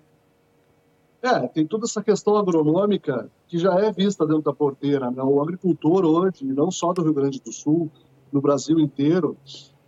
É, 1.21 1.47
tem 1.47 1.65
toda 1.65 1.85
essa 1.85 2.03
questão 2.03 2.37
agronômica 2.37 3.27
que 3.47 3.57
já 3.57 3.73
é 3.79 3.91
vista 3.91 4.27
dentro 4.27 4.43
da 4.43 4.53
porteira. 4.53 5.09
Né? 5.09 5.23
O 5.23 5.41
agricultor 5.41 6.05
hoje, 6.05 6.45
não 6.45 6.69
só 6.69 6.93
do 6.93 7.01
Rio 7.01 7.15
Grande 7.15 7.41
do 7.41 7.51
Sul, 7.51 7.89
no 8.31 8.39
Brasil 8.39 8.79
inteiro, 8.79 9.35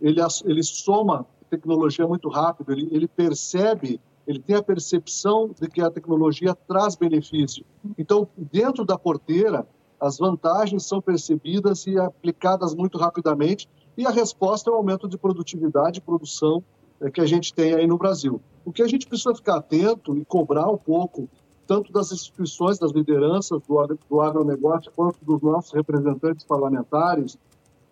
ele, 0.00 0.20
ele 0.44 0.62
soma 0.64 1.24
tecnologia 1.48 2.06
muito 2.08 2.28
rápido, 2.28 2.72
ele, 2.72 2.88
ele 2.90 3.06
percebe, 3.06 4.00
ele 4.28 4.40
tem 4.40 4.56
a 4.56 4.62
percepção 4.62 5.50
de 5.58 5.66
que 5.68 5.80
a 5.80 5.90
tecnologia 5.90 6.54
traz 6.54 6.94
benefício. 6.94 7.64
Então, 7.96 8.28
dentro 8.36 8.84
da 8.84 8.98
porteira, 8.98 9.66
as 9.98 10.18
vantagens 10.18 10.84
são 10.84 11.00
percebidas 11.00 11.86
e 11.86 11.98
aplicadas 11.98 12.74
muito 12.74 12.98
rapidamente, 12.98 13.66
e 13.96 14.06
a 14.06 14.10
resposta 14.10 14.68
é 14.68 14.72
o 14.72 14.76
aumento 14.76 15.08
de 15.08 15.16
produtividade 15.16 15.98
e 15.98 16.02
produção 16.02 16.62
é, 17.00 17.10
que 17.10 17.22
a 17.22 17.26
gente 17.26 17.54
tem 17.54 17.74
aí 17.74 17.86
no 17.86 17.96
Brasil. 17.96 18.38
O 18.66 18.70
que 18.70 18.82
a 18.82 18.86
gente 18.86 19.06
precisa 19.06 19.34
ficar 19.34 19.56
atento 19.56 20.14
e 20.14 20.22
cobrar 20.26 20.68
um 20.68 20.76
pouco, 20.76 21.26
tanto 21.66 21.90
das 21.90 22.12
instituições, 22.12 22.78
das 22.78 22.92
lideranças 22.92 23.62
do, 23.66 23.98
do 24.10 24.20
agronegócio, 24.20 24.92
quanto 24.94 25.24
dos 25.24 25.40
nossos 25.40 25.72
representantes 25.72 26.44
parlamentares, 26.44 27.38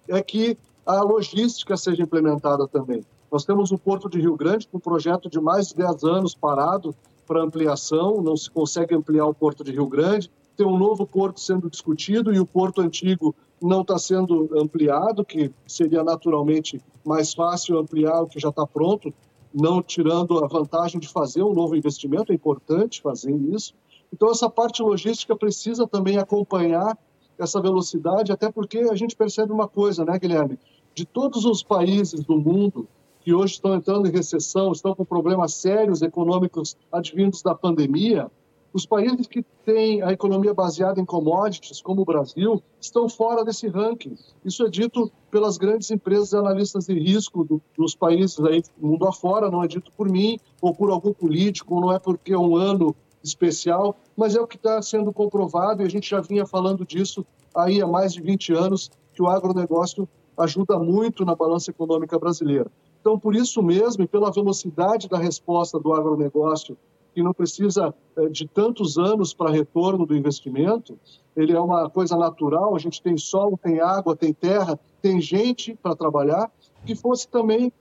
é 0.06 0.22
que 0.22 0.58
a 0.84 1.00
logística 1.00 1.78
seja 1.78 2.02
implementada 2.02 2.68
também. 2.68 3.02
Nós 3.30 3.44
temos 3.44 3.72
o 3.72 3.78
Porto 3.78 4.08
de 4.08 4.20
Rio 4.20 4.36
Grande 4.36 4.68
com 4.68 4.78
um 4.78 4.80
projeto 4.80 5.28
de 5.28 5.40
mais 5.40 5.68
de 5.68 5.76
10 5.76 6.04
anos 6.04 6.34
parado 6.34 6.94
para 7.26 7.42
ampliação, 7.42 8.22
não 8.22 8.36
se 8.36 8.50
consegue 8.50 8.94
ampliar 8.94 9.26
o 9.26 9.34
Porto 9.34 9.64
de 9.64 9.72
Rio 9.72 9.86
Grande. 9.86 10.30
Tem 10.56 10.66
um 10.66 10.78
novo 10.78 11.06
porto 11.06 11.40
sendo 11.40 11.68
discutido 11.68 12.32
e 12.32 12.38
o 12.38 12.46
porto 12.46 12.80
antigo 12.80 13.34
não 13.60 13.82
está 13.82 13.98
sendo 13.98 14.48
ampliado, 14.58 15.24
que 15.24 15.52
seria 15.66 16.02
naturalmente 16.04 16.80
mais 17.04 17.34
fácil 17.34 17.78
ampliar 17.78 18.22
o 18.22 18.26
que 18.26 18.38
já 18.38 18.50
está 18.50 18.66
pronto, 18.66 19.12
não 19.52 19.82
tirando 19.82 20.42
a 20.44 20.46
vantagem 20.46 21.00
de 21.00 21.08
fazer 21.08 21.42
um 21.42 21.52
novo 21.52 21.74
investimento, 21.74 22.32
é 22.32 22.34
importante 22.34 23.02
fazer 23.02 23.34
isso. 23.34 23.74
Então, 24.12 24.30
essa 24.30 24.48
parte 24.48 24.82
logística 24.82 25.34
precisa 25.36 25.86
também 25.86 26.16
acompanhar 26.16 26.96
essa 27.38 27.60
velocidade, 27.60 28.32
até 28.32 28.50
porque 28.50 28.78
a 28.78 28.94
gente 28.94 29.16
percebe 29.16 29.52
uma 29.52 29.68
coisa, 29.68 30.04
né, 30.04 30.18
Guilherme? 30.18 30.58
De 30.94 31.04
todos 31.04 31.44
os 31.44 31.62
países 31.62 32.24
do 32.24 32.38
mundo 32.38 32.88
que 33.26 33.34
hoje 33.34 33.54
estão 33.54 33.74
entrando 33.74 34.06
em 34.06 34.12
recessão, 34.12 34.70
estão 34.70 34.94
com 34.94 35.04
problemas 35.04 35.52
sérios 35.54 36.00
econômicos 36.00 36.76
advindos 36.92 37.42
da 37.42 37.56
pandemia, 37.56 38.30
os 38.72 38.86
países 38.86 39.26
que 39.26 39.44
têm 39.64 40.00
a 40.00 40.12
economia 40.12 40.54
baseada 40.54 41.00
em 41.00 41.04
commodities, 41.04 41.82
como 41.82 42.02
o 42.02 42.04
Brasil, 42.04 42.62
estão 42.80 43.08
fora 43.08 43.44
desse 43.44 43.66
ranking. 43.66 44.16
Isso 44.44 44.64
é 44.64 44.70
dito 44.70 45.10
pelas 45.28 45.58
grandes 45.58 45.90
empresas 45.90 46.34
analistas 46.34 46.86
de 46.86 46.96
risco 46.96 47.42
do, 47.42 47.60
dos 47.76 47.96
países 47.96 48.38
aí, 48.44 48.62
mundo 48.78 49.08
afora, 49.08 49.50
não 49.50 49.60
é 49.60 49.66
dito 49.66 49.90
por 49.96 50.08
mim 50.08 50.38
ou 50.62 50.72
por 50.72 50.92
algum 50.92 51.12
político, 51.12 51.80
não 51.80 51.90
é 51.90 51.98
porque 51.98 52.32
é 52.32 52.38
um 52.38 52.54
ano 52.54 52.94
especial, 53.24 53.96
mas 54.16 54.36
é 54.36 54.40
o 54.40 54.46
que 54.46 54.54
está 54.54 54.80
sendo 54.80 55.12
comprovado 55.12 55.82
e 55.82 55.84
a 55.84 55.90
gente 55.90 56.08
já 56.08 56.20
vinha 56.20 56.46
falando 56.46 56.86
disso 56.86 57.26
aí 57.52 57.82
há 57.82 57.88
mais 57.88 58.12
de 58.12 58.20
20 58.20 58.52
anos, 58.52 58.88
que 59.12 59.20
o 59.20 59.26
agronegócio 59.26 60.08
ajuda 60.38 60.78
muito 60.78 61.24
na 61.24 61.34
balança 61.34 61.72
econômica 61.72 62.16
brasileira. 62.20 62.70
Então, 63.06 63.20
por 63.20 63.36
isso 63.36 63.62
mesmo, 63.62 64.02
e 64.02 64.08
pela 64.08 64.32
velocidade 64.32 65.08
da 65.08 65.16
resposta 65.16 65.78
do 65.78 65.94
agronegócio, 65.94 66.76
que 67.14 67.22
não 67.22 67.32
precisa 67.32 67.94
eh, 68.16 68.28
de 68.28 68.48
tantos 68.48 68.98
anos 68.98 69.32
para 69.32 69.48
retorno 69.48 70.04
do 70.04 70.16
investimento, 70.16 70.98
ele 71.36 71.52
é 71.52 71.60
uma 71.60 71.88
coisa 71.88 72.16
natural, 72.16 72.74
a 72.74 72.80
gente 72.80 73.00
tem 73.00 73.16
sol, 73.16 73.56
tem 73.56 73.78
água, 73.78 74.16
tem 74.16 74.32
terra, 74.32 74.76
tem 75.00 75.20
gente 75.20 75.76
para 75.80 75.94
trabalhar, 75.94 76.50
que 76.84 76.96
fosse 76.96 77.28
também 77.28 77.72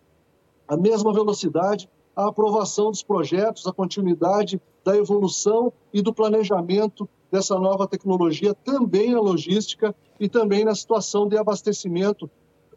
a 0.67 0.77
mesma 0.77 1.11
velocidade 1.11 1.89
a 2.15 2.27
aprovação 2.27 2.91
dos 2.91 3.01
projetos, 3.01 3.65
a 3.65 3.73
continuidade 3.73 4.61
da 4.83 4.95
evolução 4.95 5.73
e 5.91 6.03
do 6.03 6.13
planejamento 6.13 7.09
dessa 7.31 7.57
nova 7.57 7.87
tecnologia 7.87 8.53
também 8.53 9.11
na 9.11 9.21
logística 9.21 9.95
e 10.19 10.29
também 10.29 10.63
na 10.63 10.75
situação 10.75 11.27
de 11.27 11.35
abastecimento, 11.35 12.29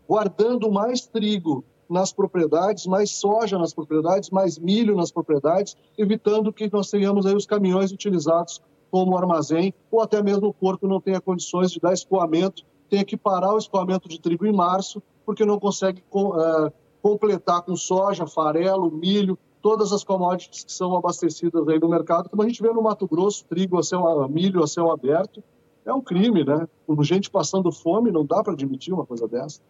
guardando 0.09 0.73
mais 0.73 1.07
trigo 1.07 1.63
nas 1.89 2.13
propriedades, 2.13 2.87
mais 2.87 3.11
soja 3.11 3.59
nas 3.59 3.73
propriedades, 3.73 4.31
mais 4.31 4.59
milho 4.59 4.95
nas 4.95 5.11
propriedades, 5.11 5.77
evitando 5.97 6.53
que 6.53 6.71
nós 6.73 6.91
tenhamos 6.91 7.25
aí 7.25 7.35
os 7.35 7.47
caminhões 7.47 7.91
utilizados 7.91 8.61
como 8.91 9.17
armazém 9.17 9.73
ou 9.91 10.01
até 10.01 10.23
mesmo 10.23 10.49
o 10.49 10.55
porto 10.55 10.87
não 10.87 11.01
tenha 11.01 11.21
condições 11.21 11.71
de 11.71 11.81
dar 11.81 11.93
escoamento, 11.93 12.65
tenha 12.89 13.05
que 13.05 13.17
parar 13.17 13.55
o 13.55 13.59
escoamento 13.59 14.09
de 14.09 14.21
trigo 14.21 14.47
em 14.47 14.53
março 14.53 15.03
porque 15.25 15.45
não 15.45 15.59
consegue 15.59 16.03
uh, 16.13 16.73
completar 17.03 17.63
com 17.63 17.77
soja, 17.77 18.27
farelo, 18.27 18.91
milho, 18.91 19.39
todas 19.61 19.93
as 19.93 20.03
commodities 20.03 20.65
que 20.65 20.73
são 20.73 20.97
abastecidas 20.97 21.69
aí 21.69 21.79
no 21.79 21.89
mercado, 21.89 22.31
como 22.31 22.43
a 22.43 22.47
gente 22.47 22.63
vê 22.63 22.73
no 22.73 22.83
Mato 22.83 23.07
Grosso, 23.07 23.45
trigo 23.45 23.79
a 23.79 23.83
céu, 23.83 24.27
milho 24.29 24.63
a 24.63 24.67
céu 24.67 24.91
aberto, 24.91 25.43
é 25.85 25.93
um 25.93 26.01
crime, 26.01 26.45
né? 26.45 26.67
Com 26.87 27.03
gente 27.03 27.31
passando 27.31 27.71
fome, 27.73 28.11
não 28.11 28.25
dá 28.25 28.43
para 28.43 28.53
admitir 28.53 28.93
uma 28.93 29.05
coisa 29.05 29.27
dessa 29.27 29.61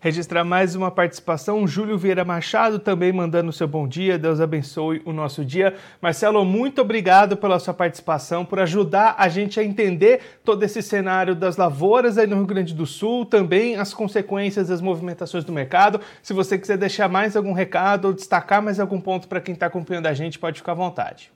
registrar 0.00 0.42
mais 0.44 0.74
uma 0.74 0.90
participação. 0.90 1.66
Júlio 1.66 1.98
Vieira 1.98 2.24
Machado 2.24 2.78
também 2.78 3.12
mandando 3.12 3.52
seu 3.52 3.68
bom 3.68 3.86
dia. 3.86 4.18
Deus 4.18 4.40
abençoe 4.40 5.02
o 5.04 5.12
nosso 5.12 5.44
dia. 5.44 5.74
Marcelo, 6.00 6.44
muito 6.44 6.80
obrigado 6.80 7.36
pela 7.36 7.58
sua 7.58 7.74
participação, 7.74 8.44
por 8.44 8.58
ajudar 8.58 9.14
a 9.18 9.28
gente 9.28 9.60
a 9.60 9.64
entender 9.64 10.40
todo 10.42 10.62
esse 10.62 10.82
cenário 10.82 11.34
das 11.34 11.58
lavouras 11.58 12.16
aí 12.16 12.26
no 12.26 12.36
Rio 12.36 12.46
Grande 12.46 12.74
do 12.74 12.86
Sul, 12.86 13.26
também 13.26 13.76
as 13.76 13.92
consequências 13.92 14.68
das 14.68 14.80
movimentações 14.80 15.44
do 15.44 15.52
mercado. 15.52 16.00
Se 16.22 16.32
você 16.32 16.58
quiser 16.58 16.78
deixar 16.78 17.08
mais 17.08 17.36
algum 17.36 17.52
recado 17.52 18.06
ou 18.06 18.14
destacar 18.14 18.62
mais 18.62 18.80
algum 18.80 19.00
ponto 19.00 19.28
para 19.28 19.40
quem 19.40 19.52
está 19.52 19.66
acompanhando 19.66 20.06
a 20.06 20.14
gente, 20.14 20.38
pode 20.38 20.58
ficar 20.58 20.72
à 20.72 20.76
vontade. 20.76 21.30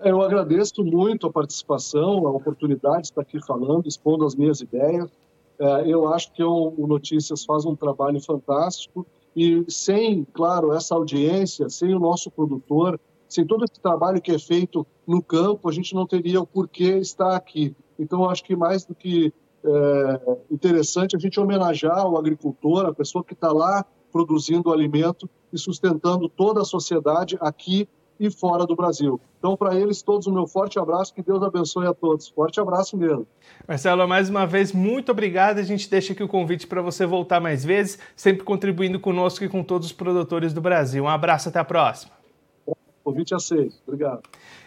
Eu 0.00 0.22
agradeço 0.22 0.84
muito 0.84 1.26
a 1.26 1.32
participação, 1.32 2.24
a 2.24 2.30
oportunidade 2.30 3.02
de 3.02 3.08
estar 3.08 3.22
aqui 3.22 3.44
falando, 3.44 3.88
expondo 3.88 4.24
as 4.24 4.36
minhas 4.36 4.60
ideias. 4.60 5.10
É, 5.58 5.90
eu 5.92 6.06
acho 6.12 6.32
que 6.32 6.42
o, 6.42 6.86
Notícias 6.86 7.44
faz 7.44 7.64
um 7.64 7.74
trabalho 7.74 8.20
fantástico 8.20 9.06
e 9.34 9.64
sem, 9.68 10.24
claro, 10.32 10.72
essa 10.72 10.94
audiência, 10.94 11.68
sem 11.68 11.94
o 11.94 11.98
nosso 11.98 12.30
produtor, 12.30 12.98
sem 13.28 13.46
todo 13.46 13.64
esse 13.64 13.80
trabalho 13.80 14.20
que 14.20 14.32
é 14.32 14.38
feito 14.38 14.86
no 15.06 15.22
campo, 15.22 15.68
a 15.68 15.72
gente 15.72 15.94
não 15.94 16.06
teria 16.06 16.40
o 16.40 16.46
porquê 16.46 16.98
estar 16.98 17.34
aqui. 17.34 17.74
Então, 17.98 18.28
acho 18.28 18.44
que 18.44 18.56
mais 18.56 18.84
do 18.84 18.94
que 18.94 19.32
é, 19.64 20.36
interessante 20.50 21.16
a 21.16 21.18
gente 21.18 21.38
homenagear 21.38 22.06
o 22.08 22.16
agricultor, 22.16 22.86
a 22.86 22.94
pessoa 22.94 23.24
que 23.24 23.34
está 23.34 23.52
lá 23.52 23.84
produzindo 24.12 24.72
alimento 24.72 25.28
e 25.52 25.58
sustentando 25.58 26.28
toda 26.28 26.62
a 26.62 26.64
sociedade 26.64 27.36
aqui 27.40 27.88
e 28.18 28.30
fora 28.30 28.66
do 28.66 28.74
Brasil. 28.74 29.20
Então, 29.38 29.56
para 29.56 29.74
eles 29.74 30.02
todos, 30.02 30.26
o 30.26 30.32
meu 30.32 30.46
forte 30.46 30.78
abraço, 30.78 31.14
que 31.14 31.22
Deus 31.22 31.42
abençoe 31.42 31.86
a 31.86 31.94
todos. 31.94 32.28
Forte 32.28 32.60
abraço 32.60 32.96
mesmo. 32.96 33.26
Marcelo, 33.66 34.06
mais 34.08 34.28
uma 34.28 34.46
vez, 34.46 34.72
muito 34.72 35.12
obrigado. 35.12 35.58
A 35.58 35.62
gente 35.62 35.88
deixa 35.88 36.12
aqui 36.12 36.22
o 36.22 36.28
convite 36.28 36.66
para 36.66 36.82
você 36.82 37.06
voltar 37.06 37.40
mais 37.40 37.64
vezes, 37.64 37.98
sempre 38.16 38.42
contribuindo 38.42 38.98
conosco 38.98 39.44
e 39.44 39.48
com 39.48 39.62
todos 39.62 39.88
os 39.88 39.92
produtores 39.92 40.52
do 40.52 40.60
Brasil. 40.60 41.04
Um 41.04 41.08
abraço, 41.08 41.48
até 41.48 41.60
a 41.60 41.64
próxima. 41.64 42.17
Convite 43.08 43.34
aceito. 43.34 43.74
Obrigado. 43.86 44.20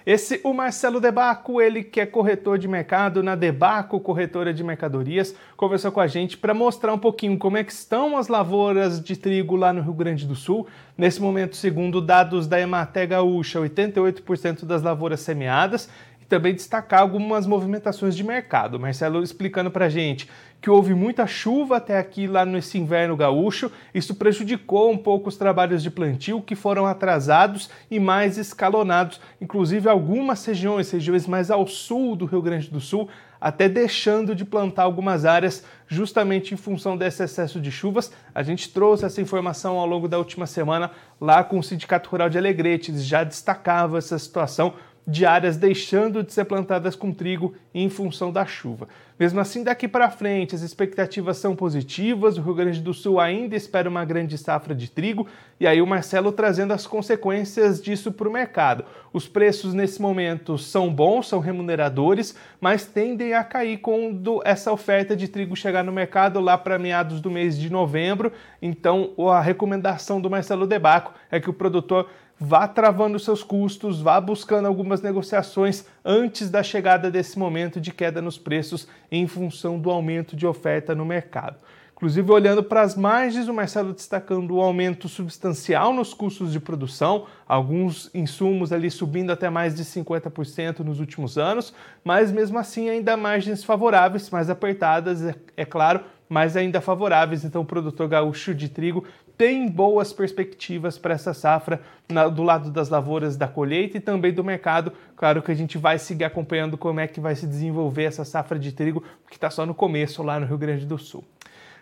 Esse, 0.04 0.42
o 0.44 0.52
Marcelo 0.52 1.00
Debaco, 1.00 1.62
ele 1.62 1.84
que 1.84 2.02
é 2.02 2.08
corretor 2.08 2.58
de 2.58 2.68
mercado 2.68 3.22
na 3.22 3.36
Debaco 3.36 4.00
Corretora 4.00 4.52
de 4.52 4.64
Mercadorias, 4.64 5.36
conversou 5.56 5.92
com 5.92 6.00
a 6.00 6.08
gente 6.08 6.38
para 6.40 6.56
mostrar 6.56 6.92
um 6.92 6.98
pouquinho 6.98 7.38
como 7.38 7.58
é 7.58 7.64
que 7.64 7.72
estão 7.72 8.18
as 8.18 8.28
lavouras 8.28 9.00
de 9.00 9.16
trigo 9.16 9.56
lá 9.56 9.72
no 9.72 9.82
Rio 9.84 9.94
Grande 9.94 10.26
do 10.26 10.36
Sul. 10.36 10.66
Nesse 10.98 11.22
momento, 11.22 11.56
segundo 11.56 12.02
dados 12.02 12.48
da 12.48 12.60
Ematé 12.60 13.06
Gaúcha, 13.06 13.60
88% 13.60 14.66
das 14.66 14.82
lavouras 14.82 15.20
semeadas 15.20 15.88
também 16.32 16.56
destacar 16.56 17.02
algumas 17.02 17.46
movimentações 17.46 18.16
de 18.16 18.24
mercado. 18.24 18.80
Marcelo 18.80 19.22
explicando 19.22 19.70
para 19.70 19.90
gente 19.90 20.30
que 20.62 20.70
houve 20.70 20.94
muita 20.94 21.28
chuva 21.28 21.76
até 21.76 21.98
aqui 21.98 22.26
lá 22.26 22.46
nesse 22.46 22.78
inverno 22.78 23.18
gaúcho, 23.18 23.70
isso 23.94 24.16
prejudicou 24.16 24.92
um 24.92 24.98
pouco 24.98 25.28
os 25.28 25.36
trabalhos 25.36 25.84
de 25.84 25.92
plantio 25.92 26.42
que 26.42 26.56
foram 26.56 26.86
atrasados 26.86 27.70
e 27.90 28.00
mais 28.00 28.38
escalonados, 28.38 29.20
inclusive 29.42 29.90
algumas 29.90 30.46
regiões, 30.46 30.90
regiões 30.90 31.28
mais 31.28 31.52
ao 31.52 31.68
sul 31.68 32.16
do 32.16 32.26
Rio 32.26 32.42
Grande 32.42 32.70
do 32.70 32.80
Sul, 32.80 33.10
até 33.42 33.68
deixando 33.68 34.36
de 34.36 34.46
plantar 34.46 34.84
algumas 34.84 35.26
áreas 35.26 35.66
justamente 35.88 36.54
em 36.54 36.58
função 36.58 36.96
desse 36.96 37.24
excesso 37.24 37.60
de 37.60 37.72
chuvas. 37.72 38.12
A 38.34 38.44
gente 38.44 38.70
trouxe 38.70 39.04
essa 39.04 39.20
informação 39.20 39.80
ao 39.80 39.88
longo 39.88 40.08
da 40.08 40.20
última 40.20 40.46
semana 40.46 40.92
lá 41.20 41.44
com 41.44 41.58
o 41.58 41.64
Sindicato 41.64 42.10
Rural 42.10 42.30
de 42.30 42.38
Alegrete, 42.38 42.92
eles 42.92 43.04
já 43.04 43.24
destacavam 43.24 43.98
essa 43.98 44.18
situação 44.18 44.76
de 45.06 45.26
áreas 45.26 45.58
deixando 45.58 46.24
de 46.24 46.32
ser 46.32 46.46
plantadas 46.46 46.96
com 46.96 47.12
trigo 47.12 47.54
em 47.74 47.90
função 47.90 48.32
da 48.32 48.46
chuva. 48.46 48.88
Mesmo 49.20 49.40
assim, 49.40 49.64
daqui 49.64 49.88
para 49.88 50.10
frente, 50.10 50.56
as 50.56 50.62
expectativas 50.62 51.38
são 51.38 51.56
positivas. 51.56 52.38
O 52.38 52.42
Rio 52.42 52.56
Grande 52.56 52.82
do 52.82 52.94
Sul 52.94 53.20
ainda 53.20 53.56
espera 53.56 53.88
uma 53.88 54.04
grande 54.04 54.38
safra 54.38 54.74
de 54.74 54.90
trigo, 54.90 55.28
e 55.60 55.68
aí 55.68 55.80
o 55.80 55.86
Marcelo 55.86 56.32
trazendo 56.32 56.74
as 56.74 56.88
consequências 56.88 57.80
disso 57.80 58.12
para 58.12 58.28
o 58.28 58.32
mercado. 58.32 58.84
Os 59.14 59.28
preços 59.28 59.74
nesse 59.74 60.02
momento 60.02 60.58
são 60.58 60.92
bons, 60.92 61.28
são 61.28 61.40
remuneradores, 61.40 62.36
mas 62.60 62.86
tendem 62.86 63.34
a 63.34 63.44
cair 63.44 63.78
quando 63.78 64.42
essa 64.44 64.72
oferta 64.72 65.16
de 65.16 65.28
trigo 65.28 65.56
chegar 65.56 65.84
no 65.84 65.92
mercado 65.92 66.40
lá 66.40 66.58
para 66.58 66.80
meados 66.80 67.22
do 67.22 67.30
mês 67.30 67.58
de 67.58 67.70
novembro. 67.70 68.32
Então, 68.60 69.12
a 69.30 69.40
recomendação 69.40 70.20
do 70.20 70.30
Marcelo 70.30 70.66
Debaco 70.66 71.14
é 71.30 71.40
que 71.40 71.50
o 71.50 71.54
produtor 71.54 72.10
vá 72.44 72.68
travando 72.68 73.20
seus 73.20 73.44
custos, 73.44 74.02
vá 74.02 74.20
buscando 74.20 74.68
algumas 74.68 75.00
negociações 75.00 75.86
antes 76.04 76.50
da 76.50 76.64
chegada 76.64 77.12
desse 77.12 77.38
momento 77.38 77.80
de 77.80 77.92
queda 77.92 78.20
nos 78.20 78.40
preços 78.40 78.88
em 79.12 79.28
função 79.28 79.80
do 79.80 79.92
aumento 79.92 80.36
de 80.36 80.48
oferta 80.48 80.96
no 80.96 81.06
mercado. 81.06 81.58
Inclusive, 81.94 82.32
olhando 82.32 82.64
para 82.64 82.82
as 82.82 82.96
margens, 82.96 83.48
o 83.48 83.54
Marcelo 83.54 83.94
destacando 83.94 84.56
o 84.56 84.62
aumento 84.62 85.08
substancial 85.08 85.94
nos 85.94 86.16
custos 86.16 86.52
de 86.52 86.60
produção, 86.60 87.28
alguns 87.48 88.10
insumos 88.12 88.74
ali 88.74 88.90
subindo 88.90 89.30
até 89.30 89.52
mais 89.52 89.76
de 89.76 89.86
50% 89.86 90.80
nos 90.80 91.00
últimos 91.00 91.38
anos, 91.38 91.72
mas 92.04 92.32
mesmo 92.32 92.58
assim 92.58 92.90
ainda 92.90 93.16
margens 93.16 93.64
favoráveis, 93.64 94.32
mais 94.32 94.50
apertadas, 94.50 95.22
é, 95.22 95.36
é 95.56 95.64
claro, 95.64 96.04
mas 96.32 96.56
ainda 96.56 96.80
favoráveis. 96.80 97.44
Então, 97.44 97.62
o 97.62 97.66
produtor 97.66 98.08
gaúcho 98.08 98.56
de 98.56 98.70
trigo 98.70 99.04
tem 99.42 99.68
boas 99.68 100.14
perspectivas 100.14 101.00
para 101.00 101.16
essa 101.16 101.34
safra 101.34 101.82
na, 102.08 102.28
do 102.28 102.44
lado 102.44 102.70
das 102.70 102.90
lavouras 102.90 103.36
da 103.36 103.48
colheita 103.48 103.98
e 103.98 104.00
também 104.00 104.32
do 104.32 104.44
mercado. 104.44 104.94
Claro 105.16 105.42
que 105.42 105.52
a 105.52 105.56
gente 105.56 105.80
vai 105.80 105.98
seguir 105.98 106.26
acompanhando 106.26 106.78
como 106.78 107.00
é 107.00 107.08
que 107.08 107.20
vai 107.20 107.34
se 107.34 107.48
desenvolver 107.48 108.04
essa 108.04 108.24
safra 108.24 108.60
de 108.60 108.72
trigo, 108.72 109.04
que 109.28 109.38
está 109.38 109.50
só 109.50 109.66
no 109.66 109.74
começo 109.74 110.22
lá 110.22 110.40
no 110.40 110.46
Rio 110.46 110.60
Grande 110.60 110.86
do 110.86 110.96
Sul. 110.96 111.24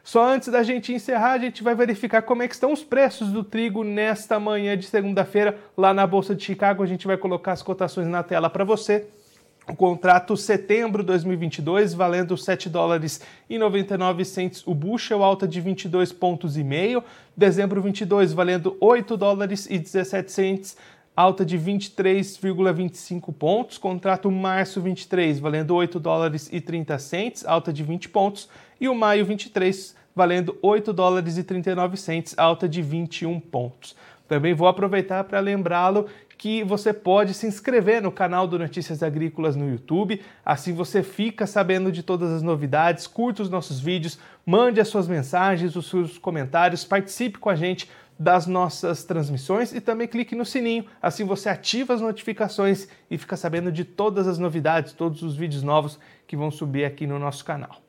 Só 0.02 0.26
antes 0.26 0.48
da 0.48 0.64
gente 0.64 0.94
encerrar, 0.94 1.34
a 1.34 1.38
gente 1.38 1.62
vai 1.62 1.76
verificar 1.76 2.22
como 2.22 2.44
é 2.44 2.48
que 2.48 2.54
estão 2.54 2.72
os 2.72 2.82
preços 2.82 3.28
do 3.28 3.44
trigo 3.44 3.84
nesta 3.84 4.40
manhã 4.40 4.78
de 4.78 4.86
segunda-feira 4.86 5.58
lá 5.76 5.94
na 5.94 6.08
Bolsa 6.08 6.34
de 6.34 6.42
Chicago. 6.42 6.82
A 6.82 6.88
gente 6.88 7.06
vai 7.06 7.18
colocar 7.18 7.52
as 7.52 7.62
cotações 7.62 8.08
na 8.08 8.24
tela 8.24 8.50
para 8.50 8.64
você. 8.64 9.06
O 9.70 9.76
contrato 9.76 10.36
setembro 10.36 11.04
2022 11.04 11.94
valendo 11.94 12.36
7 12.36 12.68
dólares 12.68 13.22
e 13.48 13.56
99 13.60 14.26
centes 14.26 14.66
o 14.66 14.74
bushel, 14.74 15.24
alta 15.24 15.48
de 15.48 15.62
22 15.62 16.12
pontos 16.12 16.58
e 16.58 16.64
meio. 16.64 17.04
Dezembro 17.38 17.80
22 17.80 18.34
valendo 18.34 18.76
8 18.82 19.16
dólares 19.16 19.68
e 19.70 19.78
17 19.78 20.32
centes, 20.32 20.76
alta 21.16 21.46
de 21.46 21.56
23,25 21.56 23.32
pontos. 23.32 23.78
Contrato 23.78 24.32
março 24.32 24.82
23 24.82 25.40
valendo 25.40 25.76
8 25.76 26.00
dólares 26.00 26.50
e 26.52 26.60
30 26.60 26.98
centes, 26.98 27.46
alta 27.46 27.72
de 27.72 27.84
20 27.84 28.10
pontos 28.10 28.50
e 28.82 28.90
o 28.90 28.96
maio 28.96 29.24
23 29.24 29.96
valendo 30.16 30.58
8 30.64 30.92
dólares 30.92 31.38
e 31.38 31.44
39 31.44 31.96
centes, 31.96 32.34
alta 32.40 32.68
de 32.68 32.82
21 32.82 33.40
pontos. 33.40 33.96
Também 34.30 34.54
vou 34.54 34.68
aproveitar 34.68 35.24
para 35.24 35.40
lembrá-lo 35.40 36.06
que 36.38 36.64
você 36.64 36.94
pode 36.94 37.34
se 37.34 37.48
inscrever 37.48 38.00
no 38.00 38.12
canal 38.12 38.48
do 38.48 38.60
Notícias 38.60 39.02
Agrícolas 39.02 39.56
no 39.56 39.68
YouTube, 39.68 40.22
assim 40.46 40.72
você 40.72 41.02
fica 41.02 41.48
sabendo 41.48 41.92
de 41.92 42.04
todas 42.04 42.32
as 42.32 42.44
novidades, 42.44 43.08
curta 43.08 43.42
os 43.42 43.50
nossos 43.50 43.80
vídeos, 43.80 44.20
mande 44.46 44.80
as 44.80 44.88
suas 44.88 45.08
mensagens, 45.08 45.76
os 45.76 45.90
seus 45.90 46.20
comentários, 46.20 46.86
participe 46.86 47.40
com 47.40 47.50
a 47.50 47.56
gente 47.56 47.90
das 48.20 48.46
nossas 48.46 49.04
transmissões 49.04 49.74
e 49.74 49.82
também 49.82 50.08
clique 50.08 50.36
no 50.36 50.46
sininho, 50.46 50.86
assim 51.02 51.26
você 51.26 51.50
ativa 51.50 51.96
as 51.96 52.00
notificações 52.00 52.88
e 53.10 53.18
fica 53.18 53.36
sabendo 53.36 53.72
de 53.72 53.84
todas 53.84 54.28
as 54.28 54.38
novidades, 54.38 54.94
todos 54.94 55.24
os 55.24 55.36
vídeos 55.36 55.64
novos 55.64 56.00
que 56.28 56.38
vão 56.38 56.52
subir 56.52 56.86
aqui 56.86 57.08
no 57.08 57.18
nosso 57.18 57.44
canal. 57.44 57.89